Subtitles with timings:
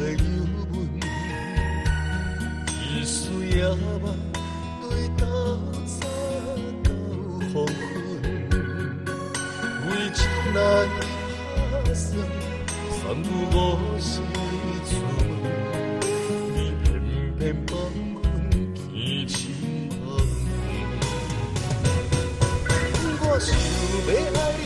[0.00, 0.18] 的油
[0.72, 0.74] 门，
[2.80, 3.14] 一丝
[3.46, 4.04] 夜晚
[4.82, 5.22] 对斗
[5.86, 6.00] 早
[6.82, 6.86] 到
[7.52, 7.78] 黄昏，
[9.86, 10.18] 为将
[10.54, 10.58] 来
[10.90, 12.04] 打算，
[12.90, 13.56] 三不五
[14.00, 14.08] 时
[14.84, 14.92] 存，
[16.54, 16.86] 你偏
[17.38, 17.72] 偏帮
[18.14, 18.24] 阮
[18.74, 18.84] 提
[19.26, 19.34] 亲，
[23.20, 24.63] 我想要爱。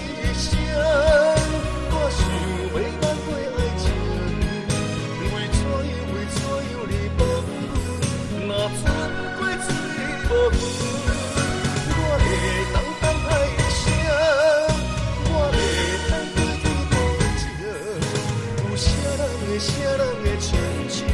[19.59, 20.57] 人会啥人会亲
[20.89, 21.09] 像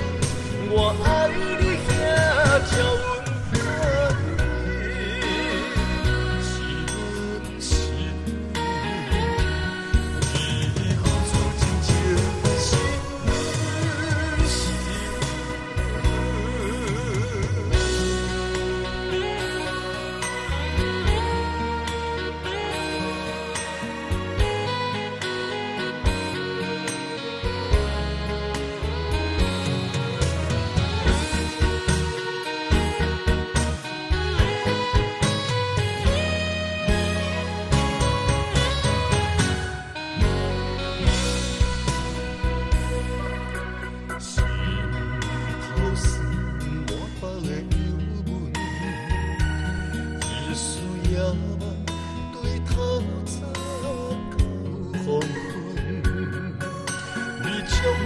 [0.70, 1.28] 我爱
[1.58, 1.63] 你。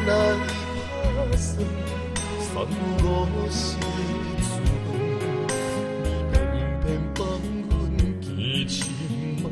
[0.08, 0.24] 将来
[1.04, 1.44] 打算
[2.40, 2.72] 送予
[3.04, 3.06] 我
[3.50, 3.60] 时
[4.40, 4.56] 阵，
[6.02, 6.34] 你偏
[6.80, 7.18] 偏放
[7.68, 7.70] 阮
[8.22, 8.26] 轻
[8.66, 8.72] 轻
[9.42, 9.44] 放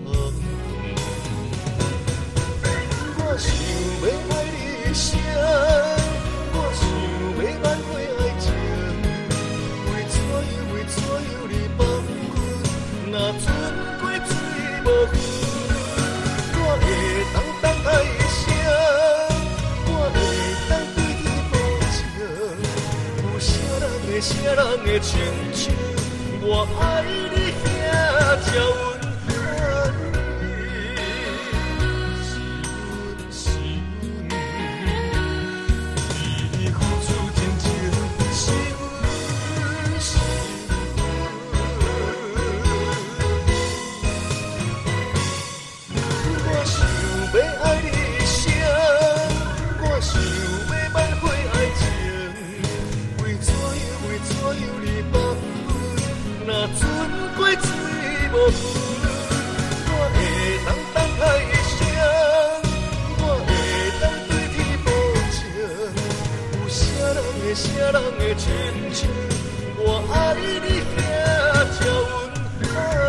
[3.19, 3.45] 我想
[4.01, 5.05] 要爱你一生，
[6.55, 6.81] 我想
[7.37, 7.87] 要挽回
[8.17, 8.45] 爱情，
[9.93, 10.41] 为怎样
[10.73, 11.79] 为怎样你放
[12.33, 12.35] 阮，
[13.13, 13.45] 若船
[14.01, 14.33] 过水
[14.81, 15.13] 无分，
[24.77, 25.19] 啥人会亲
[25.53, 25.75] 像
[26.43, 28.86] 我爱你遐才
[58.49, 60.17] 我会
[60.65, 61.21] 能张开
[61.73, 61.79] 双
[63.19, 63.49] 我会
[63.99, 64.03] 对
[64.85, 64.89] 保
[65.35, 65.39] 证
[66.55, 67.97] 有人
[68.37, 68.39] 人
[69.79, 70.97] 我爱你听
[71.79, 73.06] 着文